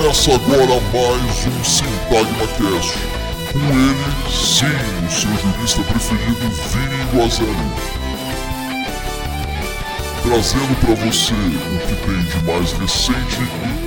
[0.00, 2.98] Começa agora mais um Sintagma Cast.
[3.52, 4.64] Com ele, sim,
[5.06, 7.54] o seu jurista preferido, Vini Guazelli.
[10.22, 13.42] Trazendo para você o que tem de mais recente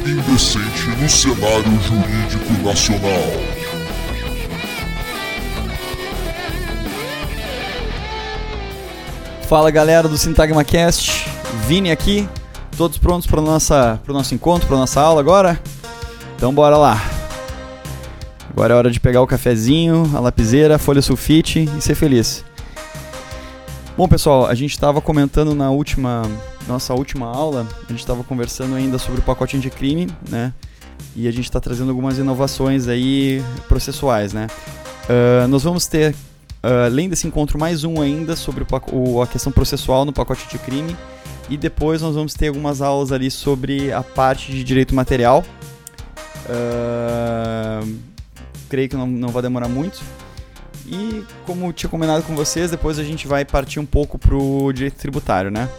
[0.05, 3.31] e indecente no cenário jurídico nacional.
[9.49, 11.27] Fala galera do Sintagma Cast,
[11.65, 12.29] Vini aqui,
[12.77, 15.59] todos prontos para o nosso encontro, para nossa aula agora?
[16.43, 17.01] Então bora lá.
[18.49, 22.43] Agora é hora de pegar o cafezinho, a lapiseira, a folha sulfite e ser feliz.
[23.95, 26.23] Bom pessoal, a gente estava comentando na última
[26.67, 30.53] nossa última aula, a gente estava conversando ainda sobre o pacote anticrime, né?
[31.15, 34.47] E a gente está trazendo algumas inovações aí processuais, né?
[35.05, 36.13] Uh, nós vamos ter,
[36.61, 40.93] uh, além desse encontro, mais um ainda sobre o, a questão processual no pacote anticrime.
[41.49, 45.41] E depois nós vamos ter algumas aulas ali sobre a parte de direito material.
[46.45, 47.97] Uh,
[48.69, 50.01] creio que não, não vai demorar muito.
[50.85, 54.71] E como tinha combinado com vocês, depois a gente vai partir um pouco para o
[54.73, 55.69] direito tributário, né?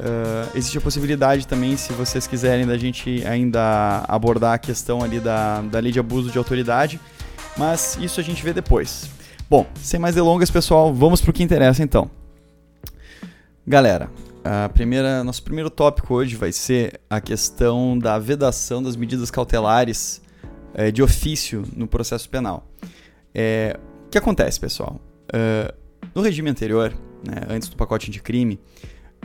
[0.00, 5.20] Uh, existe a possibilidade também, se vocês quiserem, da gente ainda abordar a questão ali
[5.20, 6.98] da, da lei de abuso de autoridade,
[7.56, 9.08] mas isso a gente vê depois.
[9.48, 12.10] Bom, sem mais delongas, pessoal, vamos para o que interessa então.
[13.64, 14.10] Galera,
[14.44, 20.20] a primeira, nosso primeiro tópico hoje vai ser a questão da vedação das medidas cautelares
[20.74, 22.68] é, de ofício no processo penal.
[23.34, 25.00] É, o que acontece, pessoal?
[25.28, 25.72] Uh,
[26.14, 26.92] no regime anterior,
[27.26, 28.60] né, antes do pacote de crime,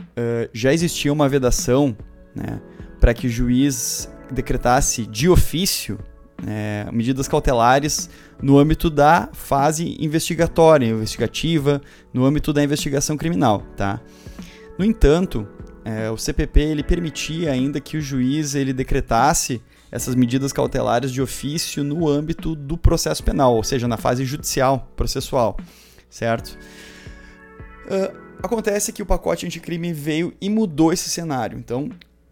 [0.00, 1.96] uh, já existia uma vedação
[2.34, 2.60] né,
[3.00, 5.98] para que o juiz decretasse de ofício
[6.42, 8.08] né, medidas cautelares
[8.40, 11.82] no âmbito da fase investigatória, investigativa,
[12.12, 14.00] no âmbito da investigação criminal, tá?
[14.78, 15.46] No entanto,
[15.84, 21.20] é, o CPP ele permitia ainda que o juiz ele decretasse essas medidas cautelares de
[21.20, 25.56] ofício no âmbito do processo penal, ou seja, na fase judicial, processual,
[26.08, 26.56] certo?
[27.86, 31.58] Uh, acontece que o pacote anticrime veio e mudou esse cenário.
[31.58, 31.88] Então,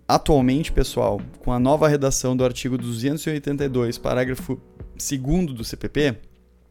[0.06, 4.61] atualmente, pessoal, com a nova redação do artigo 282, parágrafo
[4.95, 6.19] 2 do CPP,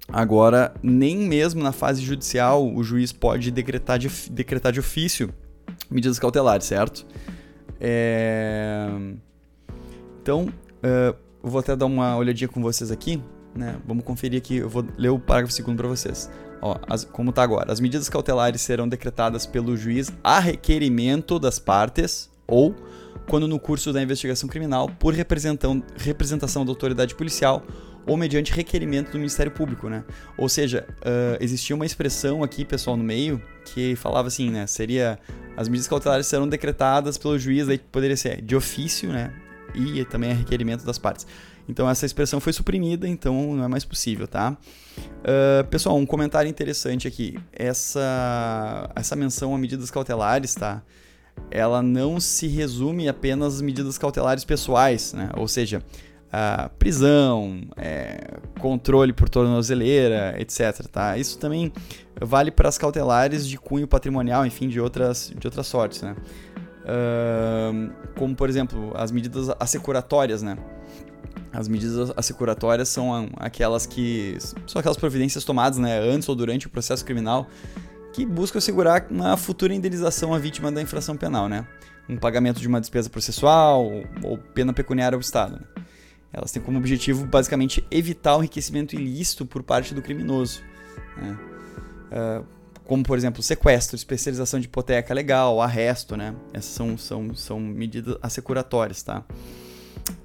[0.08, 5.34] agora nem mesmo na fase judicial o juiz pode decretar de, decretar de ofício
[5.90, 7.06] medidas cautelares, certo?
[7.80, 8.90] É...
[10.22, 13.22] Então, uh, eu vou até dar uma olhadinha com vocês aqui,
[13.56, 13.78] né?
[13.86, 16.30] Vamos conferir aqui, eu vou ler o parágrafo segundo para vocês.
[16.62, 17.72] Ó, as, como está agora.
[17.72, 22.74] As medidas cautelares serão decretadas pelo juiz a requerimento das partes ou
[23.28, 27.64] quando no curso da investigação criminal por representação da autoridade policial
[28.08, 30.04] ou mediante requerimento do Ministério Público, né?
[30.38, 34.68] Ou seja, uh, existia uma expressão aqui, pessoal, no meio, que falava assim, né?
[34.68, 35.20] Seria
[35.58, 39.34] as medidas cautelares serão decretadas pelo juiz, aí poderia ser de ofício, né?
[39.74, 41.26] E também a requerimento das partes.
[41.68, 44.56] Então essa expressão foi suprimida, então não é mais possível, tá?
[44.98, 47.40] Uh, pessoal, um comentário interessante aqui.
[47.52, 50.84] Essa, essa menção a medidas cautelares, tá?
[51.50, 55.30] Ela não se resume apenas às medidas cautelares pessoais, né?
[55.36, 55.82] Ou seja,
[56.38, 60.86] a prisão, é, controle por tornozeleira, etc.
[60.92, 61.18] Tá?
[61.18, 61.72] Isso também
[62.20, 66.02] vale para as cautelares de cunho patrimonial, enfim, de outras, de outras sortes.
[66.02, 66.14] Né?
[66.84, 70.44] Uh, como, por exemplo, as medidas assecuratórias.
[70.44, 70.58] Né?
[71.54, 76.70] As medidas assecuratórias são aquelas que são aquelas providências tomadas né, antes ou durante o
[76.70, 77.48] processo criminal
[78.12, 81.66] que buscam assegurar uma futura indenização à vítima da infração penal, né?
[82.10, 83.90] Um pagamento de uma despesa processual
[84.22, 85.54] ou pena pecuniária ao Estado.
[85.54, 85.75] Né?
[86.36, 90.62] Elas têm como objetivo basicamente evitar o enriquecimento ilícito por parte do criminoso.
[91.16, 91.40] Né?
[92.12, 92.46] Uh,
[92.84, 96.36] como, por exemplo, sequestro, especialização de hipoteca legal, arresto, né?
[96.54, 99.24] Essas são, são, são medidas assecuratórias, tá?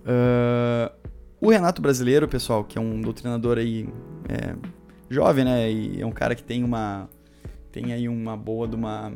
[0.05, 0.93] Uh,
[1.41, 3.89] o Renato Brasileiro, pessoal, que é um doutrinador aí
[4.29, 4.57] é,
[5.09, 5.71] jovem, né?
[5.71, 7.09] E é um cara que tem uma...
[7.71, 9.13] Tem aí uma boa de uma...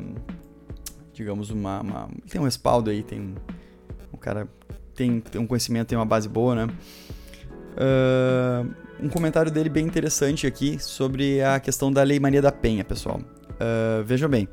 [1.13, 1.81] Digamos, uma...
[1.81, 3.35] uma tem um respaldo aí, tem
[4.13, 4.47] um cara
[4.95, 6.73] tem, tem um conhecimento, tem uma base boa, né?
[7.75, 12.83] Uh, um comentário dele bem interessante aqui sobre a questão da Lei Maria da Penha,
[12.83, 13.19] pessoal.
[13.19, 14.47] Uh, vejam bem,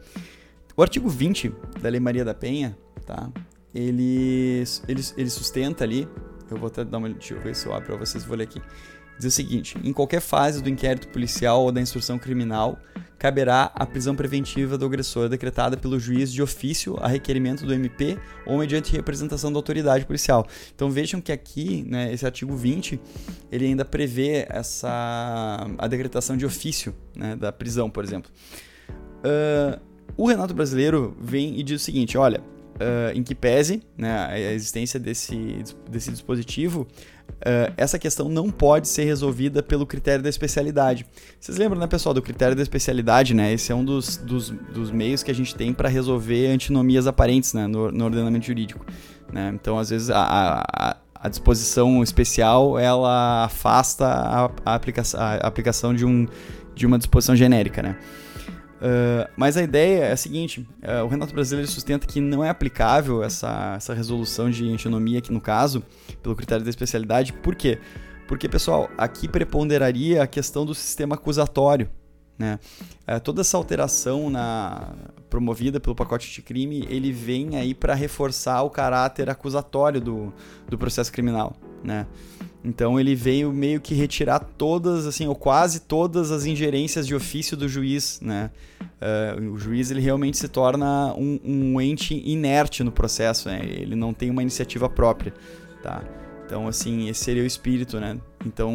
[0.77, 3.31] o artigo 20 da Lei Maria da Penha, tá?
[3.75, 6.09] Ele, ele, ele sustenta ali,
[6.51, 8.45] eu vou até dar uma, deixa eu ver se eu abro para vocês, vou ler
[8.45, 8.61] aqui.
[9.23, 12.77] Diz o seguinte: em qualquer fase do inquérito policial ou da instrução criminal,
[13.17, 18.19] caberá a prisão preventiva do agressor decretada pelo juiz de ofício a requerimento do MP
[18.45, 20.45] ou mediante representação da autoridade policial.
[20.75, 23.01] Então vejam que aqui, né, esse artigo 20,
[23.53, 28.29] ele ainda prevê essa a decretação de ofício né, da prisão, por exemplo.
[29.19, 29.81] Uh,
[30.17, 32.43] o Renato Brasileiro vem e diz o seguinte: olha,
[32.77, 36.87] uh, em que pese né, a existência desse, desse dispositivo,
[37.31, 41.07] uh, essa questão não pode ser resolvida pelo critério da especialidade.
[41.41, 43.35] Vocês lembram, né, pessoal, do critério da especialidade?
[43.35, 43.53] Né?
[43.53, 47.53] Esse é um dos, dos, dos meios que a gente tem para resolver antinomias aparentes
[47.55, 48.85] né, no, no ordenamento jurídico.
[49.33, 49.51] Né?
[49.55, 55.95] Então, às vezes, a, a, a, disposição especial ela afasta a, a, aplicação, a aplicação
[55.95, 56.27] de, um,
[56.75, 57.83] de uma disposição genérica.
[57.83, 57.97] Né?
[58.83, 62.49] Uh, mas a ideia é a seguinte: uh, o Renato Brasileiro sustenta que não é
[62.49, 65.85] aplicável essa, essa resolução de antinomia aqui no caso,
[66.21, 67.33] pelo critério da especialidade.
[67.33, 67.79] Por quê?
[68.27, 71.89] Porque, pessoal, aqui preponderaria a questão do sistema acusatório.
[72.37, 72.59] Né?
[73.07, 74.93] Uh, toda essa alteração na,
[75.31, 80.33] promovida pelo pacote de crime, ele vem aí para reforçar o caráter acusatório do,
[80.69, 81.55] do processo criminal.
[81.83, 82.07] Né?
[82.65, 87.57] Então ele veio meio que retirar todas, assim, ou quase todas as ingerências de ofício
[87.57, 88.51] do juiz, né?
[88.81, 93.61] Uh, o juiz ele realmente se torna um, um ente inerte no processo, né?
[93.65, 95.35] Ele não tem uma iniciativa própria,
[95.83, 96.05] tá?
[96.47, 98.17] Então, assim, esse seria o espírito, né?
[98.47, 98.73] Então,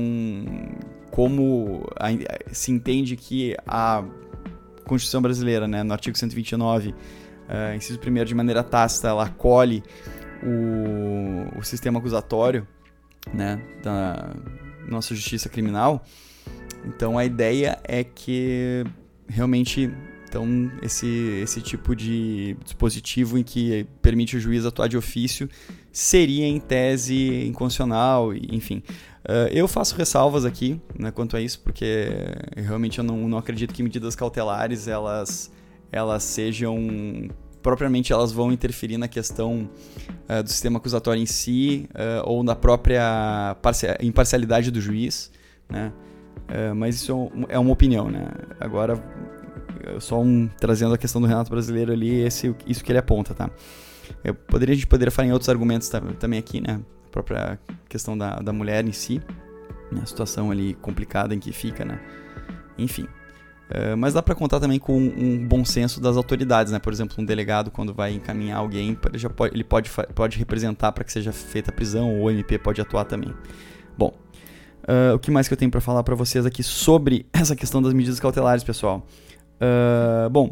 [1.11, 2.07] como a,
[2.51, 4.03] se entende que a
[4.83, 9.83] Constituição brasileira, né, no artigo 129, uh, inciso 1 de maneira tácita, ela acolhe
[10.43, 12.67] o, o sistema acusatório,
[13.33, 14.35] né, da
[14.87, 16.03] nossa justiça criminal.
[16.85, 18.83] Então a ideia é que
[19.27, 19.91] realmente
[20.27, 21.07] então esse,
[21.41, 25.49] esse tipo de dispositivo em que permite o juiz atuar de ofício
[25.91, 28.83] seria em tese inconstitucional, enfim.
[29.25, 32.09] Uh, eu faço ressalvas aqui né, quanto a isso, porque
[32.55, 35.51] realmente eu não, não acredito que medidas cautelares elas,
[35.91, 36.77] elas sejam
[37.67, 39.69] propriamente elas vão interferir na questão
[40.29, 43.57] uh, do sistema acusatório em si uh, ou na própria
[44.01, 45.29] imparcialidade do juiz,
[45.69, 45.91] né?
[46.47, 48.25] Uh, mas isso é uma opinião, né?
[48.57, 48.97] Agora,
[49.99, 53.49] só um, trazendo a questão do Renato Brasileiro ali, esse, isso que ele aponta, tá?
[54.23, 56.79] Eu poderia, a gente poderia falar em outros argumentos também aqui, né?
[57.07, 57.59] A própria
[57.89, 59.21] questão da, da mulher em si,
[59.91, 59.99] né?
[60.01, 61.99] a situação ali complicada em que fica, né?
[62.77, 63.09] Enfim.
[63.69, 66.79] Eh, mas dá para contar também com um bom senso das autoridades, né?
[66.79, 70.91] Por exemplo, um delegado quando vai encaminhar alguém, ele, já pode, ele pode, pode representar
[70.91, 73.33] para que seja feita a prisão, ou o MP pode atuar também.
[73.97, 74.13] Bom,
[74.83, 77.81] uh, o que mais que eu tenho para falar para vocês aqui sobre essa questão
[77.81, 79.05] das medidas cautelares, pessoal?
[79.59, 80.51] Uh, bom,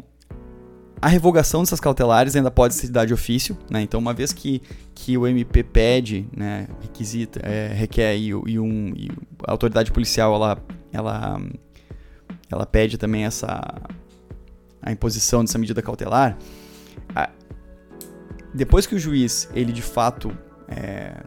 [1.02, 3.82] a revogação dessas cautelares ainda pode ser dada de ofício, né?
[3.82, 4.62] Então, uma vez que,
[4.94, 9.10] que o MP pede, né, requisita, é, requer e, e, um, e
[9.46, 10.58] a autoridade policial ela,
[10.92, 11.40] ela
[12.52, 13.62] ela pede também essa
[14.82, 16.38] a imposição dessa medida cautelar.
[18.54, 20.32] depois que o juiz ele de fato
[20.68, 21.24] é,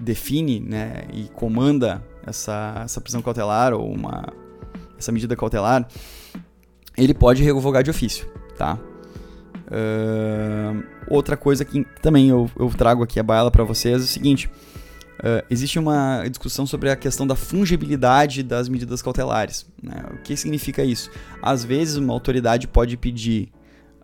[0.00, 4.24] define né, e comanda essa, essa prisão cautelar ou uma
[4.98, 5.88] essa medida cautelar,
[6.96, 8.78] ele pode revogar de ofício, tá?
[9.66, 14.06] Uh, outra coisa que também eu, eu trago aqui a baila para vocês é o
[14.06, 14.50] seguinte:
[15.20, 19.66] Uh, existe uma discussão sobre a questão da fungibilidade das medidas cautelares.
[19.82, 20.02] Né?
[20.14, 21.10] O que significa isso?
[21.42, 23.52] Às vezes, uma autoridade pode pedir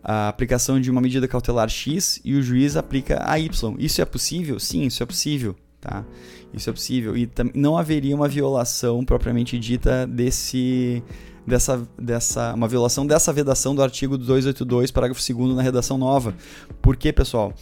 [0.03, 3.75] a aplicação de uma medida cautelar X e o juiz aplica a Y.
[3.79, 4.59] Isso é possível?
[4.59, 5.55] Sim, isso é possível.
[5.81, 6.05] Tá?
[6.53, 7.17] Isso é possível.
[7.17, 11.03] E não haveria uma violação propriamente dita desse,
[11.47, 16.35] dessa, dessa uma violação dessa vedação do artigo 282, parágrafo 2 na redação nova.
[16.81, 17.53] Por quê, pessoal?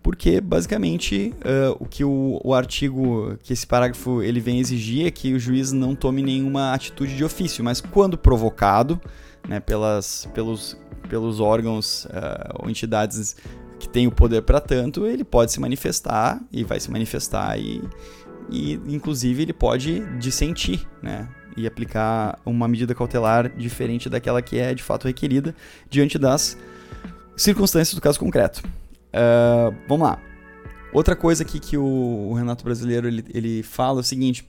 [0.00, 5.10] Porque basicamente uh, o que o, o artigo, que esse parágrafo ele vem exigir é
[5.10, 9.00] que o juiz não tome nenhuma atitude de ofício, mas quando provocado,
[9.48, 10.78] né, pelas, pelos,
[11.08, 13.34] pelos órgãos uh, ou entidades
[13.80, 17.82] que têm o poder para tanto, ele pode se manifestar e vai se manifestar e,
[18.48, 21.28] e inclusive ele pode dissentir, né?
[21.56, 25.54] E aplicar uma medida cautelar diferente daquela que é de fato requerida
[25.88, 26.56] diante das
[27.36, 28.62] circunstâncias do caso concreto.
[29.08, 30.18] Uh, vamos lá.
[30.92, 34.48] Outra coisa aqui que o, Renato Brasileiro ele, ele fala é o seguinte: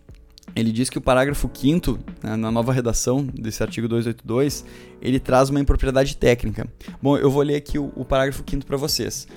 [0.56, 4.66] ele diz que o parágrafo 5 né, na nova redação desse artigo 282,
[5.02, 6.68] ele traz uma impropriedade técnica.
[7.02, 9.28] Bom, eu vou ler aqui o, o parágrafo 5 para vocês.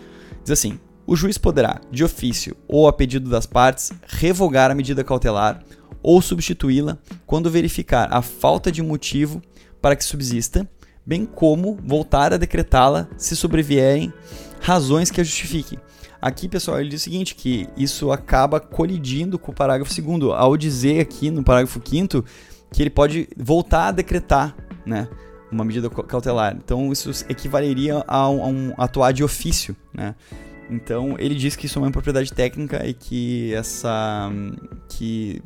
[0.43, 5.05] Diz assim: o juiz poderá, de ofício ou a pedido das partes, revogar a medida
[5.05, 5.63] cautelar
[6.07, 9.43] ou substituí-la quando verificar a falta de motivo
[9.83, 10.67] para que subsista,
[11.05, 14.13] bem como voltar a decretá-la se sobrevierem
[14.61, 15.81] razões que a justifiquem.
[16.23, 20.57] Aqui, pessoal, ele diz o seguinte, que isso acaba colidindo com o parágrafo 2 ao
[20.57, 22.25] dizer aqui no parágrafo 5
[22.73, 25.09] que ele pode voltar a decretar, né,
[25.51, 26.57] uma medida cautelar.
[26.57, 30.15] Então, isso equivaleria a um, a um atuar de ofício, né?
[30.69, 34.31] Então, ele diz que isso é uma propriedade técnica e que essa
[34.89, 35.41] que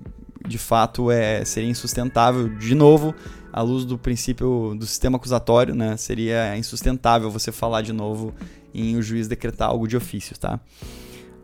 [0.47, 2.49] de fato é, seria insustentável.
[2.49, 3.15] De novo,
[3.53, 8.35] à luz do princípio do sistema acusatório, né, seria insustentável você falar de novo
[8.75, 10.61] em o juiz decretar algo de ofício, tá?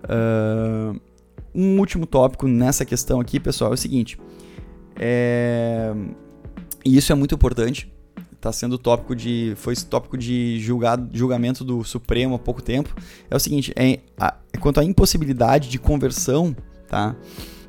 [0.04, 1.00] Uh,
[1.54, 4.18] um último tópico nessa questão aqui, pessoal, é o seguinte.
[4.94, 5.92] É...
[6.84, 7.92] E isso é muito importante.
[8.32, 9.54] Está sendo tópico de.
[9.56, 12.94] Foi tópico de julgado, julgamento do Supremo há pouco tempo.
[13.28, 16.54] É o seguinte: é, a, é quanto à impossibilidade de conversão,
[16.86, 17.16] tá?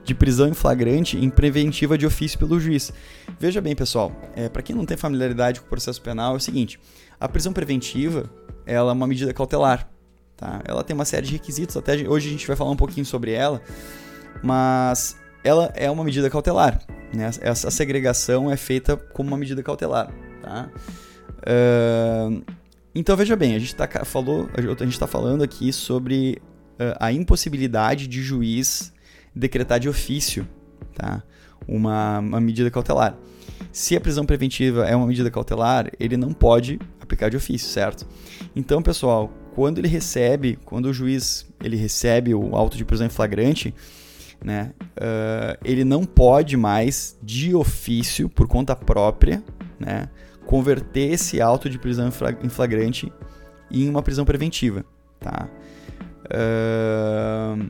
[0.07, 2.93] De prisão em flagrante em preventiva de ofício pelo juiz.
[3.37, 6.39] Veja bem, pessoal, é, para quem não tem familiaridade com o processo penal, é o
[6.39, 6.79] seguinte:
[7.19, 8.29] a prisão preventiva
[8.65, 9.89] ela é uma medida cautelar.
[10.37, 10.61] Tá?
[10.63, 13.31] Ela tem uma série de requisitos, até hoje a gente vai falar um pouquinho sobre
[13.33, 13.61] ela,
[14.41, 16.79] mas ela é uma medida cautelar.
[17.13, 17.29] Né?
[17.41, 20.09] Essa segregação é feita como uma medida cautelar.
[20.41, 20.69] Tá?
[21.39, 22.41] Uh,
[22.95, 26.41] então veja bem, a gente está falou, a gente tá falando aqui sobre
[26.79, 28.93] uh, a impossibilidade de juiz
[29.37, 30.47] decretar de ofício
[30.93, 31.23] tá?
[31.67, 33.17] uma, uma medida cautelar.
[33.71, 38.07] Se a prisão preventiva é uma medida cautelar, ele não pode aplicar de ofício, certo?
[38.55, 43.09] Então, pessoal, quando ele recebe, quando o juiz ele recebe o auto de prisão em
[43.09, 43.73] flagrante,
[44.43, 49.43] né, uh, ele não pode mais, de ofício, por conta própria,
[49.79, 50.09] né,
[50.45, 52.09] converter esse auto de prisão
[52.43, 53.11] em flagrante
[53.69, 54.85] em uma prisão preventiva,
[55.19, 55.49] tá?
[56.25, 57.69] Uh,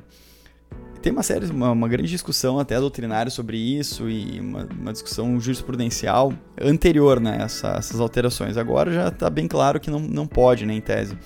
[1.01, 5.39] tem uma série, uma, uma, grande discussão até doutrinária sobre isso e uma, uma discussão
[5.39, 8.57] jurisprudencial anterior, né, essa, essas alterações.
[8.57, 11.17] Agora já está bem claro que não, não pode, né, em tese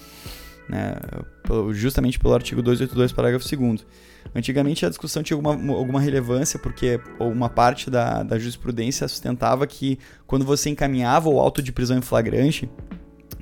[0.72, 0.96] né,
[1.74, 3.86] justamente pelo artigo 282, parágrafo 2
[4.34, 10.00] Antigamente a discussão tinha alguma, alguma relevância, porque uma parte da, da jurisprudência sustentava que
[10.26, 12.70] quando você encaminhava o auto de prisão em flagrante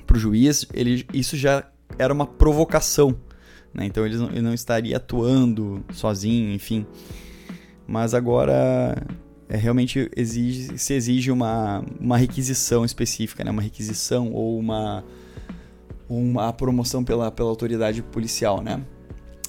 [0.08, 1.64] para o juiz, ele, isso já
[2.00, 3.16] era uma provocação.
[3.74, 3.86] Né?
[3.86, 6.86] Então ele não, ele não estaria atuando sozinho, enfim.
[7.88, 8.96] Mas agora
[9.48, 13.52] é, realmente exige, se exige uma, uma requisição específica, né?
[13.52, 15.04] uma requisição ou uma
[16.10, 18.84] uma promoção pela, pela autoridade policial, né?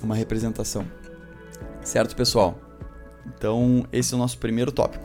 [0.02, 0.86] Uma representação.
[1.82, 2.58] Certo, pessoal?
[3.26, 5.04] Então, esse é o nosso primeiro tópico.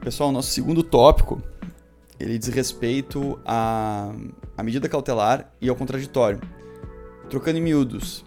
[0.00, 1.42] Pessoal, o nosso segundo tópico,
[2.20, 4.14] ele diz respeito à,
[4.56, 6.40] à medida cautelar e ao contraditório.
[7.28, 8.24] Trocando em miúdos,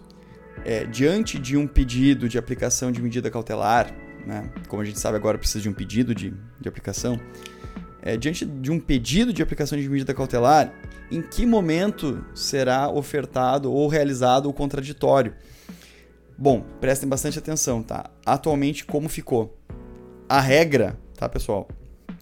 [0.66, 3.94] é, diante de um pedido de aplicação de medida cautelar,
[4.26, 7.20] né, como a gente sabe agora precisa de um pedido de, de aplicação,
[8.02, 10.74] é, diante de um pedido de aplicação de medida cautelar,
[11.08, 15.34] em que momento será ofertado ou realizado o contraditório.
[16.36, 18.10] Bom, prestem bastante atenção, tá?
[18.24, 19.56] Atualmente, como ficou?
[20.28, 21.68] A regra, tá, pessoal?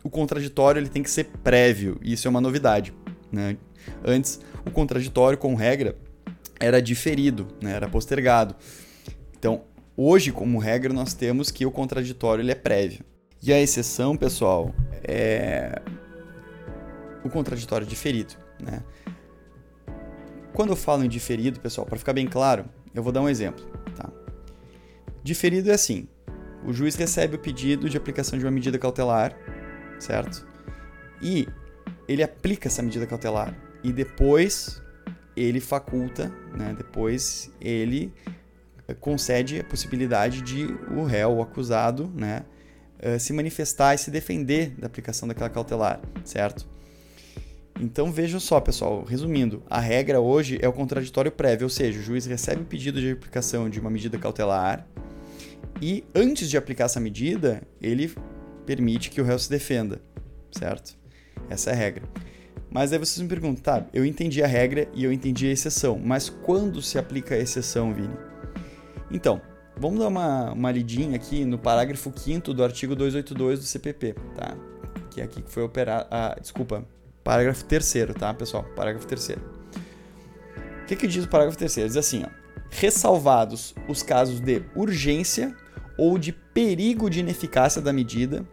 [0.02, 2.92] O contraditório ele tem que ser prévio, e isso é uma novidade.
[3.32, 3.56] Né?
[4.04, 5.96] Antes, o contraditório, com regra,
[6.64, 7.72] era diferido, né?
[7.72, 8.54] era postergado.
[9.38, 9.64] Então,
[9.96, 13.04] hoje, como regra, nós temos que o contraditório ele é prévio.
[13.42, 15.82] E a exceção, pessoal, é
[17.22, 18.34] o contraditório diferido.
[18.58, 18.82] Né?
[20.54, 23.64] Quando eu falo em diferido, pessoal, para ficar bem claro, eu vou dar um exemplo.
[23.94, 24.08] Tá?
[25.22, 26.08] Diferido é assim:
[26.64, 29.36] o juiz recebe o pedido de aplicação de uma medida cautelar,
[29.98, 30.46] certo?
[31.20, 31.46] E
[32.08, 34.82] ele aplica essa medida cautelar e depois
[35.36, 36.74] ele faculta, né?
[36.76, 38.12] Depois ele
[39.00, 42.44] concede a possibilidade de o réu, o acusado, né,
[42.98, 46.66] eh, se manifestar e se defender da aplicação daquela cautelar, certo?
[47.80, 52.02] Então vejam só, pessoal, resumindo, a regra hoje é o contraditório prévio, ou seja, o
[52.02, 54.86] juiz recebe o pedido de aplicação de uma medida cautelar
[55.80, 58.14] e antes de aplicar essa medida, ele
[58.64, 60.00] permite que o réu se defenda,
[60.52, 60.96] certo?
[61.50, 62.04] Essa é a regra.
[62.74, 65.98] Mas aí vocês me perguntam, tá, eu entendi a regra e eu entendi a exceção,
[65.98, 68.14] mas quando se aplica a exceção, Vini?
[69.10, 69.40] Então,
[69.78, 74.56] vamos dar uma, uma lidinha aqui no parágrafo 5 do artigo 282 do CPP, tá?
[75.10, 76.84] Que é aqui que foi operado, ah, desculpa,
[77.24, 78.64] Parágrafo terceiro, tá, pessoal?
[78.76, 79.40] Parágrafo terceiro.
[80.82, 81.88] O que, que diz o parágrafo terceiro?
[81.88, 82.28] Diz assim, ó.
[82.70, 85.56] Ressalvados os casos de urgência
[85.96, 88.44] ou de perigo de ineficácia da medida,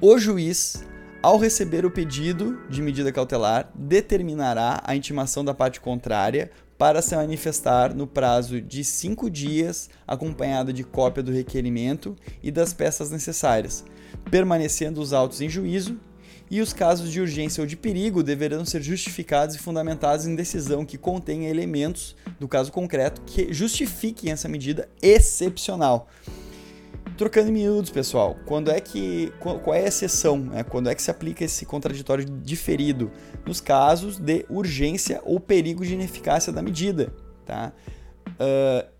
[0.00, 0.84] o juiz,
[1.22, 7.14] ao receber o pedido de medida cautelar, determinará a intimação da parte contrária para se
[7.14, 13.84] manifestar no prazo de cinco dias, acompanhada de cópia do requerimento e das peças necessárias,
[14.32, 15.96] permanecendo os autos em juízo
[16.50, 20.84] e os casos de urgência ou de perigo deverão ser justificados e fundamentados em decisão
[20.84, 26.08] que contenha elementos do caso concreto que justifiquem essa medida excepcional.
[27.16, 30.38] Trocando miúdos, pessoal, quando é que qual é a exceção?
[30.38, 30.62] Né?
[30.64, 33.10] Quando é que se aplica esse contraditório diferido?
[33.46, 37.12] Nos casos de urgência ou perigo de ineficácia da medida,
[37.44, 37.72] tá?
[38.28, 38.90] Uh,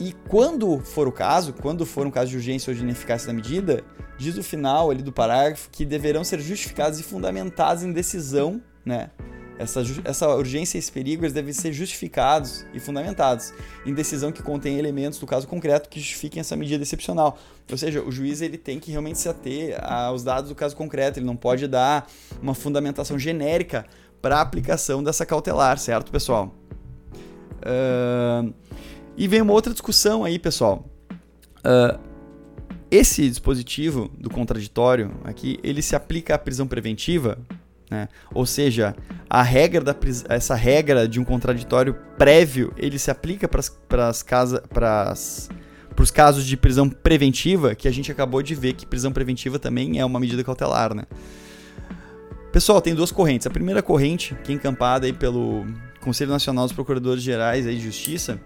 [0.00, 3.32] E quando for o caso, quando for um caso de urgência ou de ineficácia da
[3.32, 3.84] medida,
[4.18, 9.10] diz o final ali do parágrafo que deverão ser justificados e fundamentados em decisão, né?
[9.58, 13.52] Essa, essa urgência e esse perigo eles devem ser justificados e fundamentados
[13.86, 17.38] em decisão que contém elementos do caso concreto que justifiquem essa medida excepcional.
[17.70, 21.18] Ou seja, o juiz ele tem que realmente se ater aos dados do caso concreto,
[21.18, 22.08] ele não pode dar
[22.42, 23.86] uma fundamentação genérica
[24.20, 26.54] para a aplicação dessa cautelar, certo, pessoal?
[27.60, 28.52] Uh,
[29.16, 30.84] e vem uma outra discussão aí, pessoal.
[31.58, 31.98] Uh,
[32.90, 37.38] esse dispositivo do contraditório aqui, ele se aplica à prisão preventiva,
[37.90, 38.08] né?
[38.32, 38.94] Ou seja,
[39.28, 39.94] a regra da
[40.28, 45.14] essa regra de um contraditório prévio, ele se aplica para as casas, para
[45.98, 50.00] os casos de prisão preventiva, que a gente acabou de ver que prisão preventiva também
[50.00, 51.04] é uma medida cautelar, né?
[52.52, 53.46] Pessoal, tem duas correntes.
[53.46, 55.66] A primeira corrente, que é encampada aí pelo
[56.00, 58.40] Conselho Nacional dos Procuradores Gerais aí de Justiça,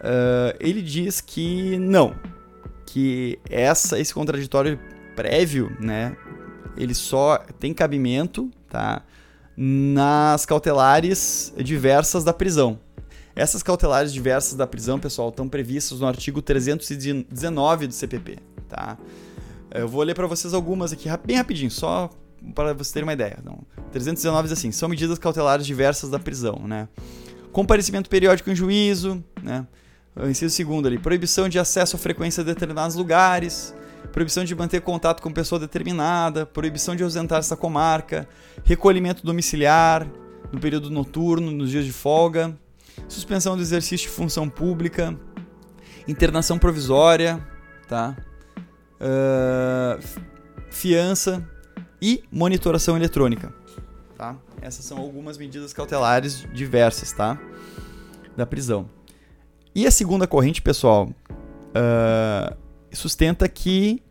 [0.00, 2.14] uh, ele diz que não,
[2.86, 4.78] que essa, esse contraditório
[5.14, 6.16] prévio, né,
[6.78, 9.02] ele só tem cabimento, tá,
[9.56, 12.78] nas cautelares diversas da prisão.
[13.34, 18.96] Essas cautelares diversas da prisão, pessoal, estão previstas no artigo 319 do CPP, tá?
[19.72, 22.10] Eu vou ler para vocês algumas aqui bem rapidinho, só
[22.54, 23.36] para vocês terem uma ideia.
[23.40, 23.58] Então,
[23.92, 26.88] 319 diz assim: são medidas cautelares diversas da prisão, né?
[27.52, 29.66] Comparecimento periódico em juízo, né?
[30.16, 33.74] O inciso segundo ali, proibição de acesso à frequência de determinados lugares,
[34.12, 38.28] proibição de manter contato com pessoa determinada, proibição de ausentar-se da comarca,
[38.64, 40.06] recolhimento domiciliar
[40.52, 42.56] no período noturno, nos dias de folga,
[43.08, 45.18] suspensão do exercício de função pública,
[46.06, 47.46] internação provisória,
[47.86, 48.16] tá?
[49.00, 50.02] Uh,
[50.70, 51.48] fiança
[52.00, 53.52] e monitoração eletrônica,
[54.16, 54.36] tá?
[54.60, 57.38] Essas são algumas medidas cautelares diversas, tá?
[58.36, 58.88] Da prisão.
[59.74, 62.56] E a segunda corrente, pessoal, uh,
[62.92, 64.02] sustenta que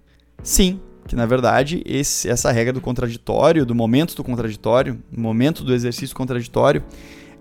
[0.43, 5.73] sim, que na verdade esse, essa regra do contraditório, do momento do contraditório, momento do
[5.73, 6.83] exercício contraditório,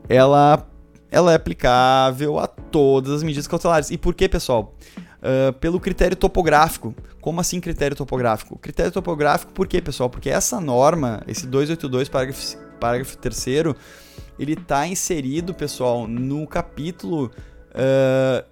[0.08, 0.68] ela,
[1.10, 3.90] ela é aplicável a todas as medidas cautelares.
[3.90, 4.74] E por que, pessoal?
[5.18, 6.94] Uh, pelo critério topográfico.
[7.20, 8.56] Como assim critério topográfico?
[8.58, 10.08] Critério topográfico por quê, pessoal?
[10.08, 13.74] Porque essa norma, esse 282, parágrafo, parágrafo 3
[14.38, 17.32] ele está inserido, pessoal, no capítulo
[17.76, 18.42] Uh,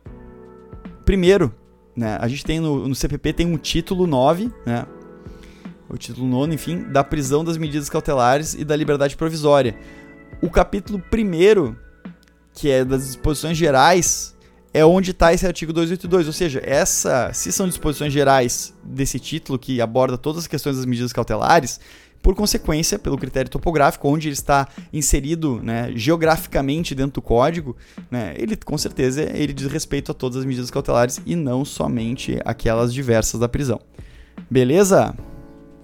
[1.06, 1.50] primeiro,
[1.96, 4.84] né, a gente tem no, no, CPP tem um título 9, né,
[5.88, 9.76] o título 9, enfim, da prisão das medidas cautelares e da liberdade provisória.
[10.42, 11.76] O capítulo primeiro,
[12.52, 14.34] que é das disposições gerais,
[14.72, 19.56] é onde está esse artigo 282, ou seja, essa, se são disposições gerais desse título
[19.56, 21.78] que aborda todas as questões das medidas cautelares,
[22.24, 27.76] por consequência, pelo critério topográfico, onde ele está inserido né, geograficamente dentro do código,
[28.10, 32.40] né, ele com certeza ele diz respeito a todas as medidas cautelares e não somente
[32.42, 33.78] aquelas diversas da prisão.
[34.50, 35.14] Beleza?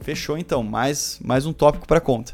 [0.00, 2.32] Fechou então, mais, mais um tópico para conta.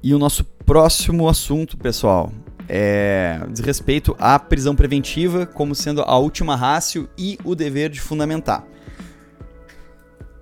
[0.00, 2.30] E o nosso próximo assunto, pessoal,
[2.68, 8.00] é, diz respeito à prisão preventiva como sendo a última rácio e o dever de
[8.00, 8.64] fundamentar.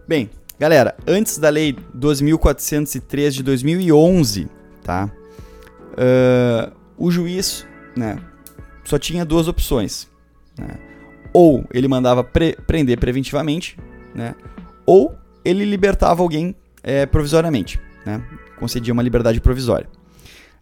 [0.06, 4.48] Bem, Galera, antes da lei 2.403 de 2011,
[4.82, 5.10] tá?
[5.92, 8.18] Uh, o juiz, né,
[8.84, 10.08] só tinha duas opções,
[10.58, 10.78] né?
[11.32, 13.76] Ou ele mandava pre prender preventivamente,
[14.14, 14.36] né?
[14.86, 18.24] Ou ele libertava alguém é, provisoriamente, né?
[18.58, 19.88] Concedia uma liberdade provisória.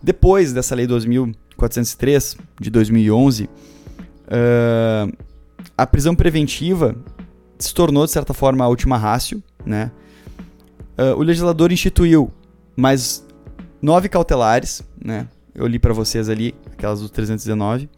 [0.02, 5.12] Depois dessa lei 2.403 de 2011, uh,
[5.76, 6.96] a prisão preventiva
[7.62, 9.90] se tornou, de certa forma, a última rácio, né?
[10.98, 12.30] Uh, o legislador instituiu
[12.76, 13.26] mais
[13.80, 15.26] nove cautelares, né?
[15.54, 17.88] Eu li para vocês ali, aquelas do 319.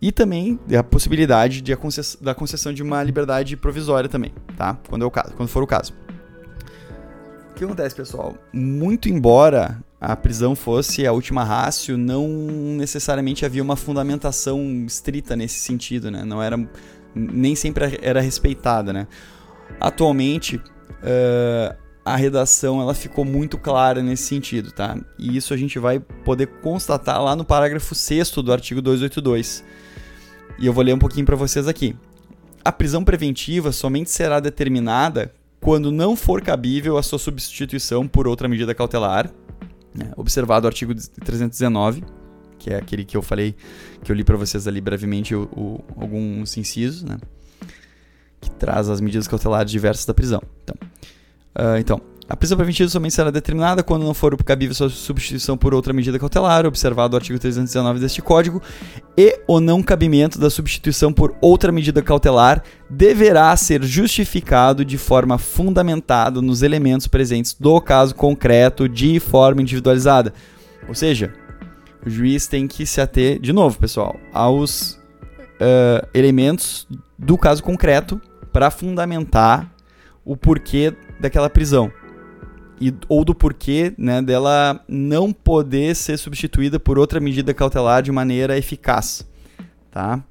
[0.00, 1.78] E também a possibilidade de a
[2.20, 4.76] da concessão de uma liberdade provisória também, tá?
[4.88, 5.94] Quando, é o caso, quando for o caso.
[7.50, 8.34] O que acontece, pessoal?
[8.52, 12.26] Muito embora a prisão fosse a última rácio, não
[12.76, 16.24] necessariamente havia uma fundamentação estrita nesse sentido, né?
[16.24, 16.58] Não era
[17.14, 19.06] nem sempre era respeitada, né?
[19.80, 24.98] Atualmente, uh, a redação ela ficou muito clara nesse sentido, tá?
[25.18, 29.64] E isso a gente vai poder constatar lá no parágrafo 6 do artigo 282.
[30.58, 31.96] E eu vou ler um pouquinho para vocês aqui.
[32.64, 38.48] A prisão preventiva somente será determinada quando não for cabível a sua substituição por outra
[38.48, 39.30] medida cautelar,
[39.94, 40.12] né?
[40.16, 40.92] observado o artigo
[41.24, 42.04] 319,
[42.62, 43.56] que é aquele que eu falei,
[44.04, 47.18] que eu li para vocês ali brevemente o, o, alguns incisos, né?
[48.40, 50.40] que traz as medidas cautelares diversas da prisão.
[50.62, 50.76] Então,
[51.58, 55.74] uh, então A prisão preventiva somente será determinada quando não for cabível sua substituição por
[55.74, 58.62] outra medida cautelar, observado o artigo 319 deste Código,
[59.18, 65.36] e o não cabimento da substituição por outra medida cautelar deverá ser justificado de forma
[65.36, 70.32] fundamentada nos elementos presentes do caso concreto de forma individualizada.
[70.88, 71.32] Ou seja,
[72.04, 76.86] o juiz tem que se ater, de novo, pessoal, aos uh, elementos
[77.18, 78.20] do caso concreto
[78.52, 79.72] para fundamentar
[80.24, 81.92] o porquê daquela prisão
[82.82, 88.10] e, ou do porquê né, dela não poder ser substituída por outra medida cautelar de
[88.10, 89.24] maneira eficaz,
[89.90, 90.22] tá?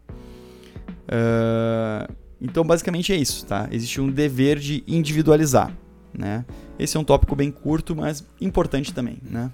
[1.07, 3.69] Uh, então, basicamente é isso, tá?
[3.71, 5.71] Existe um dever de individualizar,
[6.13, 6.43] né?
[6.77, 9.49] Esse é um tópico bem curto, mas importante também, né?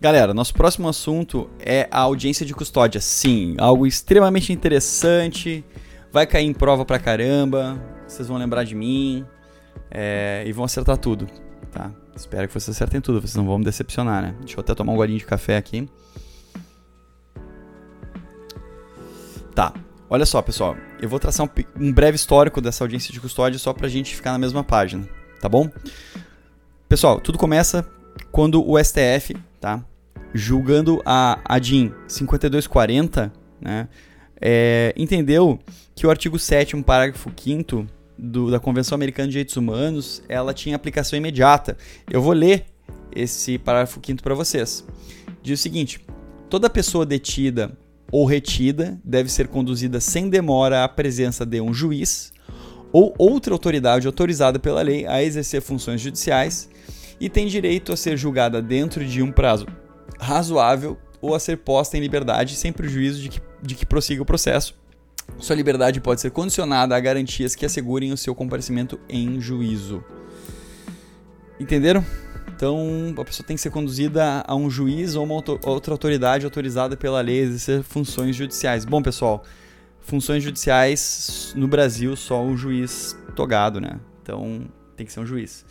[0.00, 3.00] Galera, nosso próximo assunto é a audiência de custódia.
[3.00, 5.64] Sim, algo extremamente interessante,
[6.12, 9.26] vai cair em prova pra caramba, vocês vão lembrar de mim,
[9.90, 11.26] é, e vão acertar tudo,
[11.72, 11.90] tá?
[12.14, 14.36] Espero que vocês acertem tudo, vocês não vão me decepcionar, né?
[14.38, 15.88] Deixa eu até tomar um golinho de café aqui.
[19.52, 19.74] Tá,
[20.08, 20.76] olha só, pessoal.
[21.02, 24.30] Eu vou traçar um, um breve histórico dessa audiência de custódia só pra gente ficar
[24.30, 25.08] na mesma página,
[25.40, 25.68] tá bom?
[26.88, 27.84] Pessoal, tudo começa
[28.30, 29.84] quando o STF, tá?
[30.34, 33.88] Julgando a ADIM 5240, né?
[34.40, 35.58] É, entendeu
[35.94, 40.76] que o artigo 7 parágrafo 5 do, da Convenção Americana de Direitos Humanos, ela tinha
[40.76, 41.76] aplicação imediata.
[42.10, 42.66] Eu vou ler
[43.14, 44.84] esse parágrafo quinto para vocês.
[45.42, 46.00] Diz o seguinte:
[46.48, 47.76] toda pessoa detida
[48.10, 52.32] ou retida deve ser conduzida sem demora à presença de um juiz
[52.90, 56.70] ou outra autoridade autorizada pela lei a exercer funções judiciais
[57.20, 59.66] e tem direito a ser julgada dentro de um prazo
[60.18, 64.26] razoável ou a ser posta em liberdade sem prejuízo de que, de que prossiga o
[64.26, 64.74] processo
[65.36, 70.02] sua liberdade pode ser condicionada a garantias que assegurem o seu comparecimento em juízo.
[71.60, 72.04] Entenderam?
[72.48, 76.96] Então, a pessoa tem que ser conduzida a um juiz ou uma outra autoridade autorizada
[76.96, 78.84] pela lei a exercer funções judiciais.
[78.84, 79.44] Bom, pessoal,
[80.00, 84.00] funções judiciais no Brasil só o juiz togado, né?
[84.22, 84.62] Então,
[84.96, 85.64] tem que ser um juiz.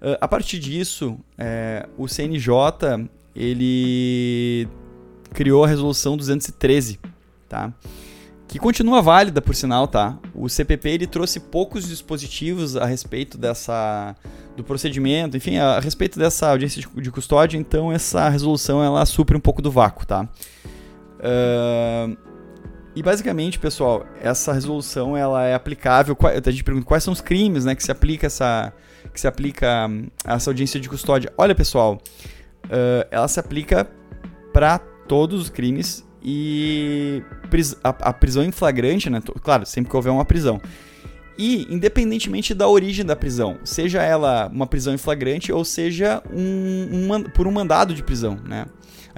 [0.00, 4.68] Uh, a partir disso, é, o CNJ ele
[5.32, 6.98] criou a resolução 213,
[7.48, 7.72] tá?
[8.48, 10.18] que continua válida, por sinal, tá?
[10.34, 14.16] O CPP ele trouxe poucos dispositivos a respeito dessa
[14.56, 19.36] do procedimento, enfim, a, respeito dessa audiência de, de, custódia, então essa resolução ela supre
[19.36, 20.26] um pouco do vácuo, tá?
[21.20, 22.16] Uh,
[22.96, 26.16] e basicamente, pessoal, essa resolução ela é aplicável.
[26.44, 28.72] A gente pergunta quais são os crimes, né, que se aplica essa
[29.18, 31.32] que se aplica hum, essa audiência de custódia.
[31.36, 32.00] Olha, pessoal,
[32.66, 33.90] uh, ela se aplica
[34.52, 37.22] para todos os crimes e
[37.82, 39.20] a, a prisão em flagrante, né?
[39.42, 40.60] Claro, sempre que houver uma prisão.
[41.36, 47.14] E, independentemente da origem da prisão, seja ela uma prisão em flagrante ou seja um,
[47.14, 48.66] um, por um mandado de prisão, né?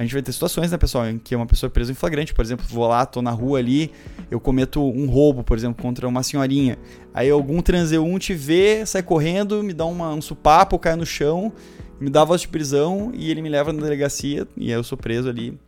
[0.00, 2.32] A gente vai ter situações, né, pessoal, em que uma pessoa é presa em flagrante,
[2.32, 3.92] por exemplo, vou lá, tô na rua ali,
[4.30, 6.78] eu cometo um roubo, por exemplo, contra uma senhorinha.
[7.12, 11.52] Aí algum transeunte vê, sai correndo, me dá uma, um supapo, cai no chão,
[12.00, 14.82] me dá a voz de prisão e ele me leva na delegacia e aí eu
[14.82, 15.58] sou preso ali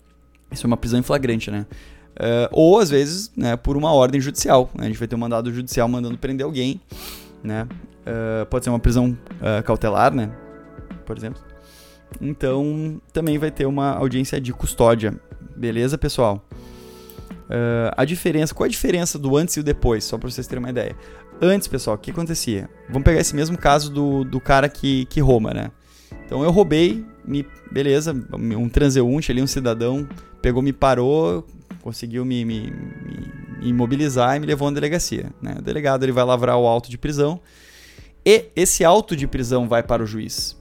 [0.51, 1.67] isso é uma prisão em flagrante, né?
[2.15, 4.71] Uh, ou às vezes, né, por uma ordem judicial.
[4.75, 4.85] Né?
[4.85, 6.81] A gente vai ter um mandado judicial mandando prender alguém,
[7.43, 7.67] né?
[8.03, 10.31] Uh, pode ser uma prisão uh, cautelar, né?
[11.05, 11.52] Por exemplo.
[12.21, 15.15] Então, também vai ter uma audiência de custódia.
[15.57, 16.45] Beleza, pessoal?
[17.95, 20.05] a diferença, qual a diferença do antes e o depois?
[20.05, 20.97] Só para vocês terem uma ideia.
[21.41, 22.69] Antes, pessoal, o que acontecia?
[22.89, 25.71] Vamos pegar esse mesmo caso do, do cara que, que rouba, né?
[26.25, 30.09] Então eu roubei, me, beleza, um transeunte ali, um cidadão,
[30.41, 31.47] pegou, me parou,
[31.83, 35.31] conseguiu me, me, me, imobilizar e me levou na delegacia.
[35.43, 35.57] Né?
[35.59, 37.41] O delegado ele vai lavrar o auto de prisão
[38.25, 40.57] e esse auto de prisão vai para o juiz.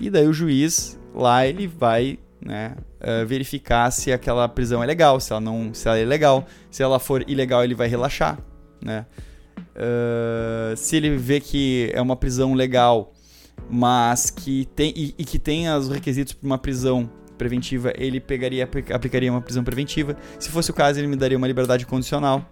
[0.00, 5.20] E daí o juiz lá ele vai né, uh, verificar se aquela prisão é legal,
[5.20, 6.46] se ela não, se ela é legal.
[6.70, 8.38] Se ela for ilegal ele vai relaxar,
[8.80, 9.06] né?
[9.74, 13.12] Uh, se ele vê que é uma prisão legal
[13.70, 18.68] mas que tem e, e que tem os requisitos para uma prisão preventiva, ele pegaria
[18.92, 20.16] aplicaria uma prisão preventiva.
[20.38, 22.44] Se fosse o caso, ele me daria uma liberdade condicional,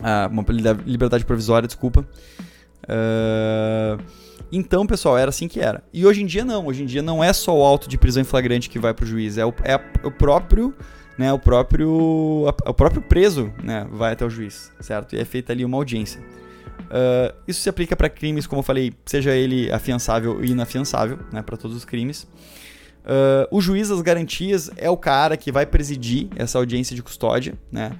[0.00, 0.44] ah, uma
[0.86, 2.06] liberdade provisória, desculpa.
[2.84, 4.02] Uh,
[4.56, 5.82] então, pessoal, era assim que era.
[5.92, 6.66] E hoje em dia não.
[6.66, 9.04] Hoje em dia não é só o auto de prisão em flagrante que vai para
[9.04, 9.74] o juiz, é o, é
[10.06, 10.74] o próprio
[11.16, 15.14] né, o próprio o próprio preso, né, vai até o juiz, certo?
[15.14, 16.20] E é feita ali uma audiência.
[16.84, 21.42] Uh, isso se aplica para crimes, como eu falei, seja ele afiançável ou inafiançável, né,
[21.42, 22.24] para todos os crimes.
[23.04, 27.54] Uh, o juiz das garantias é o cara que vai presidir essa audiência de custódia,
[27.70, 27.92] né?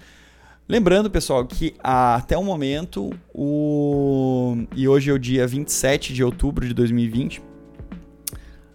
[0.66, 4.56] Lembrando, pessoal, que até o momento, o...
[4.74, 7.42] e hoje é o dia 27 de outubro de 2020,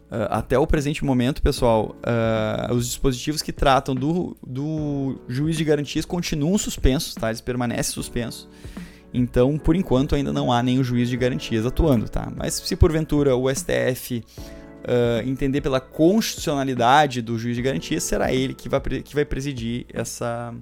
[0.09, 5.63] Uh, até o presente momento, pessoal, uh, os dispositivos que tratam do, do juiz de
[5.63, 7.27] garantias continuam suspensos, tá?
[7.27, 8.49] Eles permanecem suspensos.
[9.13, 12.27] Então, por enquanto, ainda não há nenhum juiz de garantias atuando, tá?
[12.35, 14.23] Mas se porventura o STF
[14.79, 19.85] uh, entender pela constitucionalidade do juiz de garantias, será ele que vai, que vai presidir
[19.93, 20.55] essa,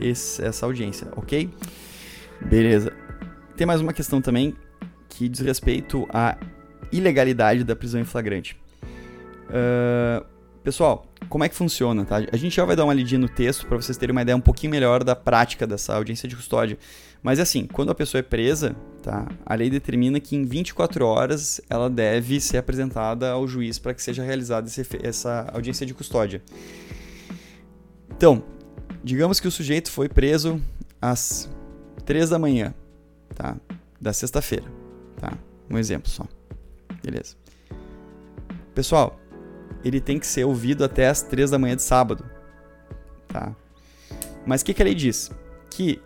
[0.00, 1.50] esse, essa audiência, ok?
[2.40, 2.92] Beleza.
[3.56, 4.54] Tem mais uma questão também
[5.08, 6.36] que diz respeito a
[6.90, 8.56] ilegalidade da prisão em flagrante.
[9.48, 10.24] Uh,
[10.62, 12.04] pessoal, como é que funciona?
[12.04, 12.16] Tá?
[12.32, 14.40] A gente já vai dar uma lidinha no texto para vocês terem uma ideia um
[14.40, 16.78] pouquinho melhor da prática dessa audiência de custódia.
[17.22, 19.26] Mas assim, quando a pessoa é presa, tá?
[19.46, 24.02] a lei determina que em 24 horas ela deve ser apresentada ao juiz para que
[24.02, 24.68] seja realizada
[25.02, 26.42] essa audiência de custódia.
[28.16, 28.42] Então,
[29.04, 30.60] digamos que o sujeito foi preso
[31.00, 31.48] às
[32.06, 32.74] 3 da manhã,
[33.34, 33.54] tá?
[34.00, 34.64] Da sexta-feira,
[35.18, 35.34] tá?
[35.70, 36.26] Um exemplo só.
[37.02, 37.36] Beleza.
[38.74, 39.20] Pessoal,
[39.84, 42.24] ele tem que ser ouvido até as 3 da manhã de sábado.
[43.28, 43.54] Tá?
[44.46, 45.30] Mas o que, que a lei diz?
[45.70, 46.00] Que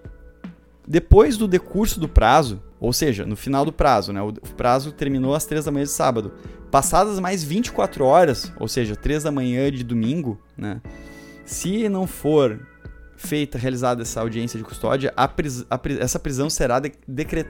[0.87, 5.35] depois do decurso do prazo, ou seja, no final do prazo, né, o prazo terminou
[5.35, 6.33] às 3 da manhã de sábado,
[6.71, 10.81] passadas mais 24 horas, ou seja, 3 da manhã de domingo, né,
[11.45, 12.61] se não for
[13.19, 16.93] feita, realizada essa audiência de custódia, pris pris essa prisão será de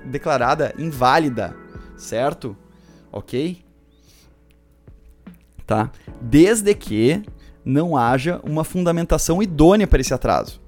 [0.05, 1.55] declarada inválida,
[1.97, 2.57] certo?
[3.13, 3.65] ok?
[5.67, 5.91] Tá?
[6.21, 7.23] Desde que
[7.65, 10.61] não haja uma fundamentação idônea para esse atraso.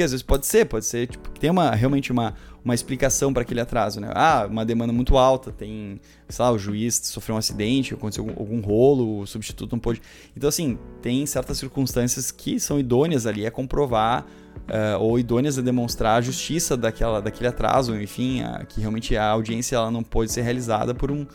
[0.00, 2.32] Porque às vezes pode ser, pode ser, tipo, tem uma, realmente uma,
[2.64, 4.10] uma explicação para aquele atraso, né?
[4.14, 8.40] Ah, uma demanda muito alta, tem, sei lá, o juiz sofreu um acidente, aconteceu algum,
[8.40, 10.00] algum rolo, o substituto não pôde.
[10.34, 15.60] Então, assim, tem certas circunstâncias que são idôneas ali a comprovar uh, ou idôneas a
[15.60, 20.32] demonstrar a justiça daquela, daquele atraso, enfim, a, que realmente a audiência ela não pode
[20.32, 21.26] ser realizada por, um,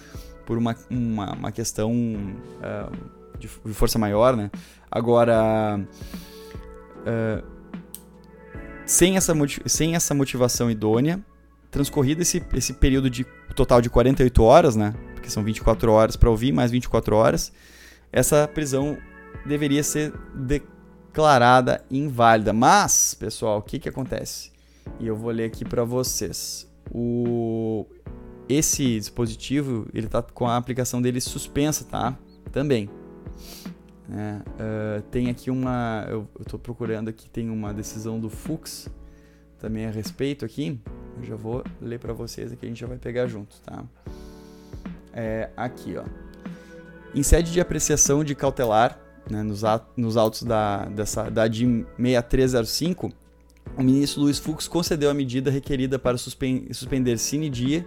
[0.44, 2.92] por uma, uma, uma questão uh,
[3.38, 4.50] de, de, força maior, né?
[4.90, 5.80] Agora,
[7.02, 7.55] uh,
[8.86, 9.34] sem, essa,
[9.66, 11.24] sem essa motivação idônea,
[11.72, 14.94] transcorrido esse, esse período de total de 48 horas, né?
[15.14, 17.52] Porque são 24 horas para ouvir, mais 24 horas,
[18.12, 18.98] essa prisão
[19.46, 20.62] deveria ser de,
[21.16, 22.52] declarada inválida.
[22.52, 24.52] Mas, pessoal, o que, que acontece?
[25.00, 26.70] E eu vou ler aqui para vocês.
[26.92, 27.86] O
[28.48, 32.16] esse dispositivo ele está com a aplicação dele suspensa, tá?
[32.52, 32.90] Também.
[34.12, 38.90] É, uh, tem aqui uma, eu estou procurando aqui, tem uma decisão do Fux
[39.60, 40.80] também a respeito aqui.
[41.18, 43.84] Eu já vou ler para vocês aqui, a gente já vai pegar junto, tá?
[45.14, 46.04] É, aqui, ó.
[47.16, 49.62] Em sede de apreciação de cautelar, né, nos,
[49.96, 53.12] nos autos da, dessa, da DIN 6305,
[53.78, 57.86] o ministro Luiz Fux concedeu a medida requerida para suspen suspender sine dia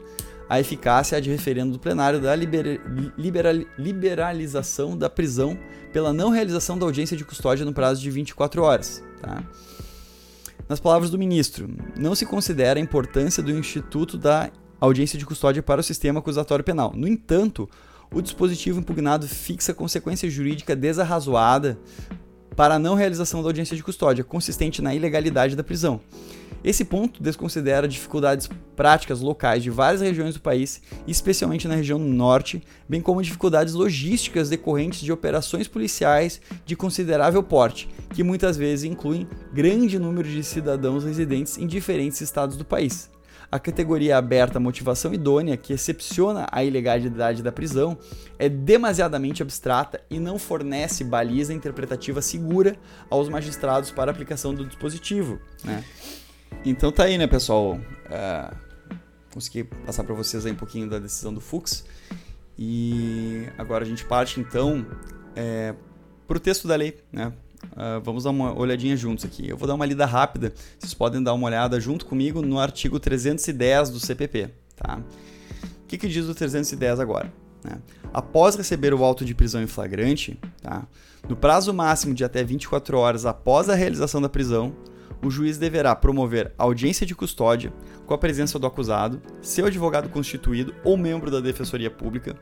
[0.48, 2.80] a eficácia de referendo do plenário da liber
[3.16, 5.58] liberal liberalização da prisão
[5.92, 9.02] pela não realização da audiência de custódia no prazo de 24 horas.
[9.20, 9.42] Tá?
[10.68, 15.62] Nas palavras do ministro, não se considera a importância do instituto da audiência de custódia
[15.62, 16.92] para o sistema acusatório penal.
[16.94, 17.68] No entanto,
[18.12, 21.78] o dispositivo impugnado fixa consequência jurídica desarrazoada
[22.58, 26.00] para a não realização da audiência de custódia, consistente na ilegalidade da prisão.
[26.64, 32.60] Esse ponto desconsidera dificuldades práticas locais de várias regiões do país, especialmente na região norte,
[32.88, 39.28] bem como dificuldades logísticas decorrentes de operações policiais de considerável porte, que muitas vezes incluem
[39.52, 43.08] grande número de cidadãos residentes em diferentes estados do país.
[43.50, 47.96] A categoria aberta motivação idônea, que excepciona a ilegalidade da prisão,
[48.38, 52.76] é demasiadamente abstrata e não fornece baliza interpretativa segura
[53.08, 55.40] aos magistrados para aplicação do dispositivo.
[55.64, 55.82] Né?
[56.64, 57.74] Então tá aí, né, pessoal?
[57.74, 58.56] Uh,
[59.32, 61.86] consegui passar para vocês aí um pouquinho da decisão do Fux.
[62.58, 64.84] E agora a gente parte então
[65.36, 65.74] é,
[66.26, 67.32] para o texto da lei, né?
[67.64, 69.48] Uh, vamos dar uma olhadinha juntos aqui.
[69.48, 72.98] Eu vou dar uma lida rápida, vocês podem dar uma olhada junto comigo no artigo
[73.00, 74.50] 310 do CPP.
[74.76, 74.98] Tá?
[75.82, 77.32] O que, que diz o 310 agora?
[77.64, 77.78] Né?
[78.12, 80.86] Após receber o auto de prisão em flagrante, tá?
[81.28, 84.74] no prazo máximo de até 24 horas após a realização da prisão,
[85.22, 87.72] o juiz deverá promover audiência de custódia
[88.06, 92.36] com a presença do acusado, seu advogado constituído ou membro da Defensoria Pública,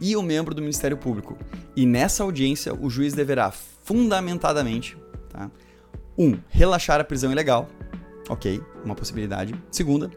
[0.00, 1.36] e o membro do Ministério Público.
[1.74, 4.96] E nessa audiência, o juiz deverá fundamentadamente,
[5.30, 5.50] tá?
[6.16, 7.68] Um, relaxar a prisão ilegal.
[8.28, 9.54] Ok, uma possibilidade.
[9.70, 10.10] Segunda,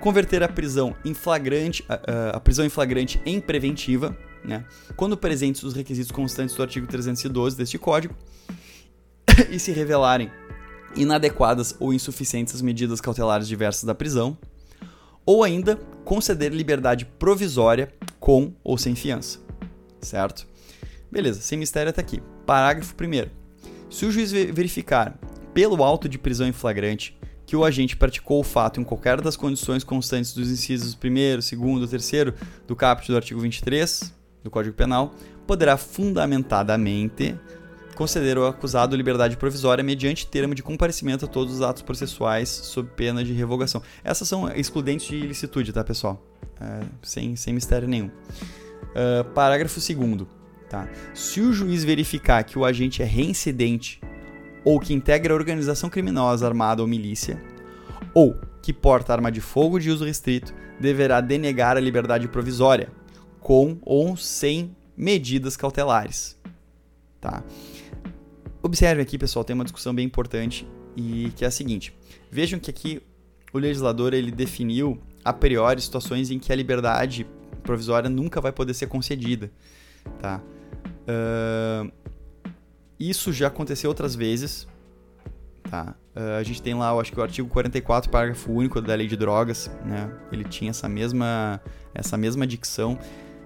[0.00, 4.64] converter a prisão em flagrante, a, a prisão em flagrante em preventiva, né?
[4.96, 8.14] Quando presentes os requisitos constantes do artigo 312 deste código,
[9.50, 10.30] e se revelarem
[10.94, 14.36] inadequadas ou insuficientes as medidas cautelares diversas da prisão,
[15.26, 17.92] ou ainda conceder liberdade provisória
[18.24, 19.38] com ou sem fiança.
[20.00, 20.48] Certo?
[21.12, 22.22] Beleza, sem mistério até aqui.
[22.46, 23.28] Parágrafo 1.
[23.90, 25.18] Se o juiz verificar,
[25.52, 29.36] pelo auto de prisão em flagrante, que o agente praticou o fato em qualquer das
[29.36, 32.32] condições constantes dos incisos 1, 2 3
[32.66, 35.12] do caput do artigo 23 do Código Penal,
[35.46, 37.38] poderá fundamentadamente
[37.94, 42.88] conceder ao acusado liberdade provisória mediante termo de comparecimento a todos os atos processuais sob
[42.96, 43.82] pena de revogação.
[44.02, 46.22] Essas são excludentes de ilicitude, tá, pessoal?
[46.60, 48.06] É, sem, sem mistério nenhum.
[48.06, 50.26] Uh, parágrafo 2
[50.68, 50.88] tá?
[51.14, 54.00] Se o juiz verificar que o agente é reincidente
[54.64, 57.40] ou que integra organização criminosa armada ou milícia,
[58.14, 62.88] ou que porta arma de fogo de uso restrito, deverá denegar a liberdade provisória,
[63.40, 66.36] com ou sem medidas cautelares.
[67.20, 67.42] Tá?
[68.64, 71.94] Observe aqui, pessoal, tem uma discussão bem importante e que é a seguinte:
[72.30, 73.02] vejam que aqui
[73.52, 77.26] o legislador ele definiu a priori situações em que a liberdade
[77.62, 79.52] provisória nunca vai poder ser concedida,
[80.18, 80.40] tá?
[81.06, 81.92] Uh,
[82.98, 84.66] isso já aconteceu outras vezes,
[85.70, 85.94] tá?
[86.16, 89.06] Uh, a gente tem lá, eu acho que o artigo 44, parágrafo único da Lei
[89.06, 90.10] de Drogas, né?
[90.32, 91.60] Ele tinha essa mesma
[91.94, 92.98] essa mesma dicção.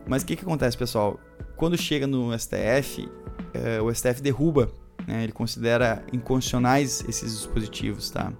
[0.07, 1.19] Mas o que que acontece, pessoal?
[1.57, 3.11] Quando chega no STF, uh,
[3.53, 4.71] eh, o STF derruba
[5.09, 5.25] né?
[5.25, 8.31] Ele considera inconstitucionais esses dispositivos, tá?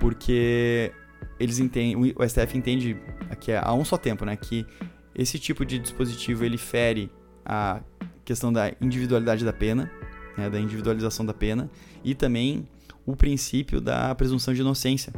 [0.00, 0.92] Porque
[1.38, 2.96] eles entendem, o STF entende
[3.38, 4.34] que é a um só tempo, né?
[4.34, 4.66] Que
[5.14, 7.12] esse tipo de dispositivo ele fere
[7.44, 7.80] a
[8.24, 9.90] questão da individualidade da pena,
[10.36, 10.50] né?
[10.50, 11.70] da individualização da pena
[12.02, 12.68] e também
[13.06, 15.12] o princípio da presunção de inocência,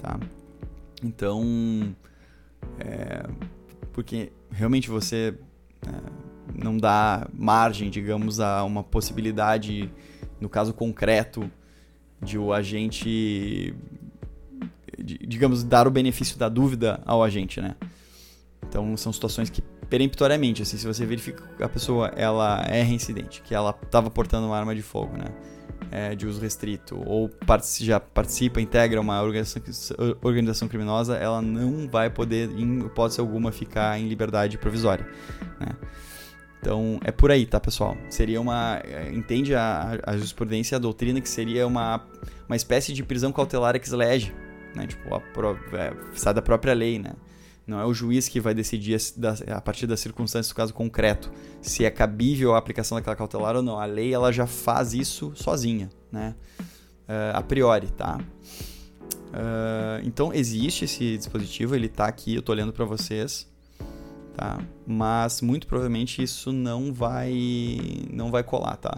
[0.00, 0.18] tá?
[1.02, 1.94] Então,
[2.78, 3.28] é,
[3.92, 5.34] porque realmente você
[5.86, 9.90] é, não dá margem, digamos, a uma possibilidade,
[10.40, 11.50] no caso concreto,
[12.20, 13.74] de o agente,
[14.98, 17.76] digamos, dar o benefício da dúvida ao agente, né?
[18.68, 23.40] Então são situações que peremptoriamente, assim, se você verifica que a pessoa ela é reincidente,
[23.42, 25.26] que ela estava portando uma arma de fogo, né?
[25.90, 27.30] É, de uso restrito, ou
[27.80, 29.62] já participa, integra uma organização,
[30.20, 35.06] organização criminosa, ela não vai poder, em hipótese alguma, ficar em liberdade provisória.
[35.58, 35.68] Né?
[36.60, 37.96] Então, é por aí, tá, pessoal?
[38.10, 38.80] Seria uma.
[38.84, 42.04] Eh, entende a, a jurisprudência a doutrina que seria uma,
[42.48, 44.34] uma espécie de prisão cautelar ex lege,
[44.74, 44.86] né?
[44.86, 45.22] Tipo, a,
[45.76, 47.12] é, sai da própria lei, né?
[47.66, 48.96] Não é o juiz que vai decidir
[49.54, 53.62] a, partir das circunstâncias do caso concreto se é cabível a aplicação daquela cautelar ou
[53.62, 53.78] não.
[53.78, 56.34] A lei ela já faz isso sozinha, né?
[57.06, 58.18] Uh, a priori, tá?
[59.28, 63.47] Uh, então existe esse dispositivo, ele está aqui, eu estou olhando para vocês
[64.38, 64.60] tá?
[64.86, 68.96] Mas muito provavelmente isso não vai não vai colar, tá?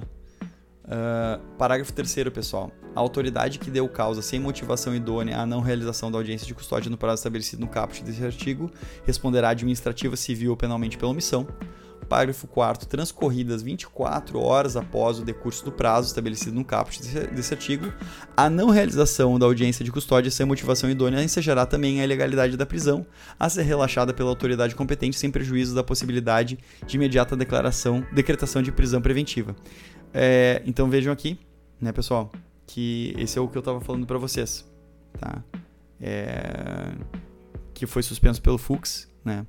[0.84, 2.70] Uh, parágrafo 3 pessoal.
[2.94, 6.90] A autoridade que deu causa sem motivação idônea à não realização da audiência de custódia
[6.90, 8.70] no prazo estabelecido no caput desse artigo
[9.06, 11.46] responderá administrativa, civil ou penalmente pela omissão
[12.06, 17.00] Parágrafo 4 transcorridas 24 horas após o decurso do prazo estabelecido no caput
[17.32, 17.92] desse artigo,
[18.36, 22.66] a não realização da audiência de custódia sem motivação idônea ensejará também a ilegalidade da
[22.66, 23.06] prisão,
[23.38, 28.72] a ser relaxada pela autoridade competente sem prejuízo da possibilidade de imediata declaração, decretação de
[28.72, 29.54] prisão preventiva.
[30.12, 31.38] É, então vejam aqui,
[31.80, 32.30] né, pessoal,
[32.66, 34.64] que esse é o que eu estava falando para vocês,
[35.18, 35.42] tá?
[36.00, 36.92] É,
[37.74, 39.46] que foi suspenso pelo Fux, né?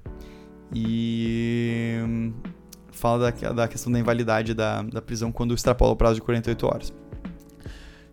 [0.73, 2.31] E
[2.91, 6.67] fala da, da questão da invalidade da, da prisão quando extrapola o prazo de 48
[6.67, 6.93] horas.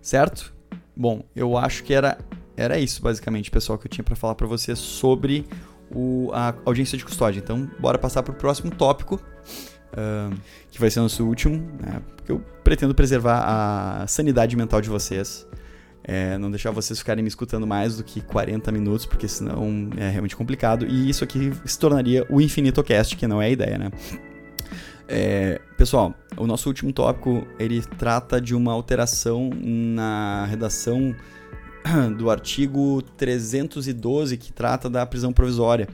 [0.01, 0.55] Certo?
[0.97, 2.19] Bom, eu acho que era,
[2.57, 5.47] era isso basicamente, pessoal, que eu tinha para falar para vocês sobre
[5.91, 7.41] o, a audiência de custódia.
[7.41, 10.35] Então, bora passar para o próximo tópico, uh,
[10.71, 13.45] que vai ser nosso último, né, porque eu pretendo preservar
[14.03, 15.47] a sanidade mental de vocês.
[16.11, 20.09] É, não deixar vocês ficarem me escutando mais do que 40 minutos, porque senão é
[20.09, 20.87] realmente complicado.
[20.87, 23.91] E isso aqui se tornaria o Infinito Cast, que não é a ideia, né?
[25.07, 31.15] É, pessoal, o nosso último tópico ele trata de uma alteração na redação
[32.17, 35.89] do artigo 312 que trata da prisão provisória.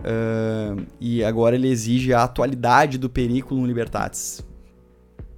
[0.00, 4.44] Uh, e agora ele exige a atualidade do periculum libertatis.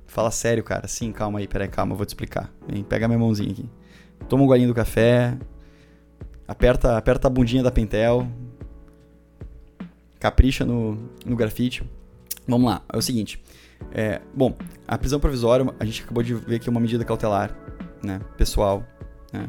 [0.07, 0.89] Fala sério, cara.
[0.89, 2.51] Sim, calma aí, peraí, calma, eu vou te explicar.
[2.67, 3.69] Vem, pega minha mãozinha aqui.
[4.29, 5.37] Toma um golinho do café.
[6.47, 8.27] Aperta, aperta a bundinha da Pentel.
[10.19, 11.83] Capricha no, no grafite.
[12.47, 13.43] Vamos lá, é o seguinte.
[13.93, 14.55] É, bom,
[14.87, 17.57] a prisão provisória, a gente acabou de ver que é uma medida cautelar,
[18.03, 18.85] né, pessoal,
[19.33, 19.49] né,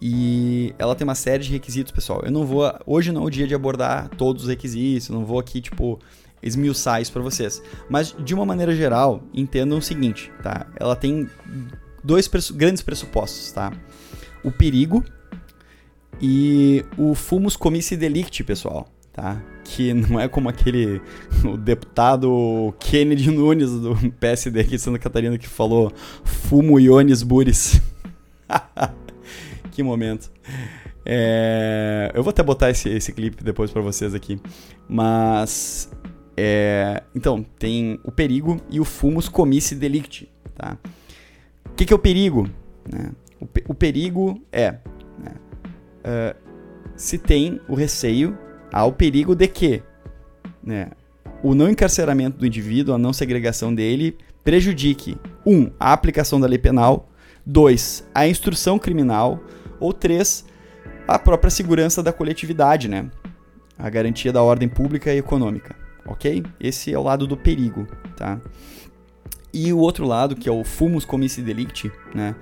[0.00, 2.22] e ela tem uma série de requisitos, pessoal.
[2.24, 5.38] Eu não vou, hoje não é o dia de abordar todos os requisitos, não vou
[5.38, 5.98] aqui, tipo,
[6.42, 7.62] esmiuçar isso para vocês.
[7.88, 10.66] Mas, de uma maneira geral, entendam o seguinte, tá?
[10.78, 11.28] Ela tem
[12.02, 13.72] dois pressu grandes pressupostos, tá?
[14.44, 15.04] O perigo
[16.20, 19.42] e o fumus comissi delicti, pessoal, tá?
[19.64, 21.00] Que não é como aquele
[21.44, 25.92] o deputado Kennedy Nunes do PSD aqui de Santa Catarina que falou
[26.24, 27.80] fumo iones buris.
[29.72, 30.30] que momento.
[31.04, 34.40] É, eu vou até botar esse, esse clipe depois para vocês aqui.
[34.88, 35.90] Mas.
[36.36, 40.30] É, então, tem o perigo e o fumus comissi delicti.
[40.54, 40.78] Tá?
[41.66, 42.48] O que, que é o perigo?
[42.90, 43.10] Né?
[43.42, 44.72] O, o, perigo é.
[45.18, 45.34] Né?
[46.04, 46.36] Uh,
[46.96, 48.38] se tem o receio,
[48.72, 49.82] há o perigo de que
[50.62, 50.90] né,
[51.42, 55.52] o não encarceramento do indivíduo, a não segregação dele, prejudique: 1.
[55.52, 57.08] Um, a aplicação da lei penal,
[57.44, 58.08] 2.
[58.14, 59.42] a instrução criminal,
[59.80, 60.46] ou 3
[61.06, 63.10] a própria segurança da coletividade, né?
[63.76, 65.74] A garantia da ordem pública e econômica,
[66.06, 66.44] ok?
[66.60, 67.86] Esse é o lado do perigo,
[68.16, 68.40] tá?
[69.52, 72.36] E o outro lado, que é o fumus comissi delicti, né?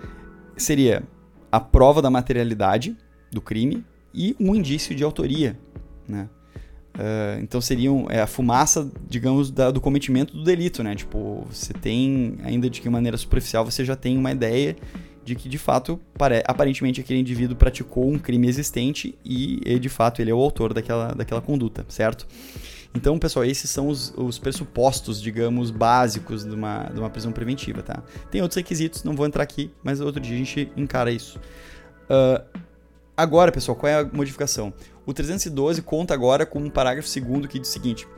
[0.60, 1.02] Seria
[1.50, 2.96] a prova da materialidade
[3.32, 5.58] do crime e um indício de autoria,
[6.06, 6.28] né?
[6.94, 10.94] Uh, então seriam é, a fumaça, digamos, da, do cometimento do delito, né?
[10.94, 14.76] Tipo, você tem, ainda de que maneira superficial, você já tem uma ideia
[15.24, 15.98] de que de fato,
[16.46, 21.14] aparentemente aquele indivíduo praticou um crime existente e, de fato ele é o autor daquela,
[21.14, 22.26] daquela conduta, certo?
[22.92, 27.82] Então, pessoal, esses são os, os pressupostos, digamos, básicos de uma, de uma prisão preventiva,
[27.82, 28.02] tá?
[28.30, 31.38] Tem outros requisitos, não vou entrar aqui, mas outro dia a gente encara isso.
[32.08, 32.60] Uh,
[33.16, 34.72] agora, pessoal, qual é a modificação?
[35.06, 38.08] O 312 conta agora com um parágrafo segundo que diz o seguinte: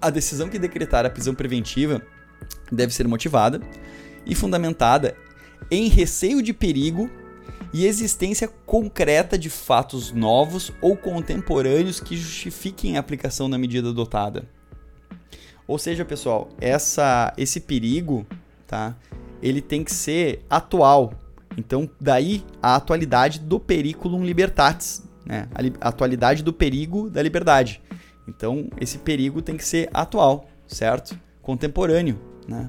[0.00, 2.02] a decisão que decretar a prisão preventiva
[2.70, 3.60] deve ser motivada
[4.26, 5.16] e fundamentada
[5.70, 7.10] em receio de perigo
[7.72, 14.44] e existência concreta de fatos novos ou contemporâneos que justifiquem a aplicação da medida adotada.
[15.66, 18.26] Ou seja, pessoal, essa, esse perigo,
[18.66, 18.96] tá?
[19.42, 21.12] Ele tem que ser atual.
[21.56, 25.48] Então, daí a atualidade do periculum libertatis, né?
[25.54, 27.82] A, a atualidade do perigo da liberdade.
[28.28, 31.18] Então, esse perigo tem que ser atual, certo?
[31.42, 32.68] Contemporâneo, né?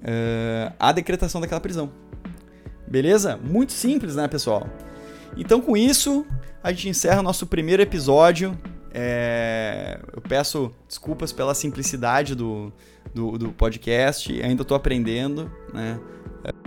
[0.00, 1.90] uh, a decretação daquela prisão.
[2.90, 3.38] Beleza?
[3.40, 4.68] Muito simples, né, pessoal?
[5.36, 6.26] Então, com isso,
[6.60, 8.58] a gente encerra o nosso primeiro episódio.
[8.92, 10.00] É...
[10.12, 12.72] Eu peço desculpas pela simplicidade do,
[13.14, 16.00] do, do podcast, ainda estou aprendendo, né?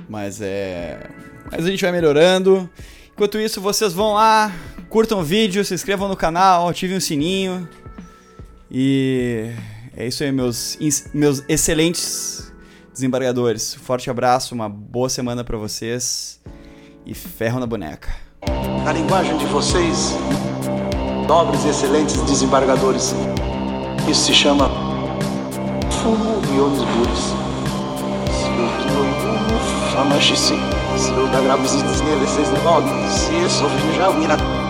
[0.08, 1.10] Mas é.
[1.52, 2.70] Mas a gente vai melhorando.
[3.12, 4.50] Enquanto isso, vocês vão lá,
[4.90, 7.68] curtam o vídeo, se inscrevam no canal, ativem o sininho.
[8.72, 9.52] E
[9.96, 10.78] é isso aí, meus,
[11.14, 12.53] meus excelentes
[12.94, 16.40] Desembargadores, forte abraço, uma boa semana para vocês
[17.04, 18.16] e ferro na boneca.
[18.86, 20.12] Na linguagem de vocês,
[21.28, 23.16] nobres e excelentes desembargadores,
[24.08, 24.70] isso se chama
[26.04, 27.34] fumo iones buris.
[29.92, 30.54] Fama se
[31.10, 32.42] eu da grave se desnele, se
[33.44, 33.64] isso,
[33.98, 34.63] já vira.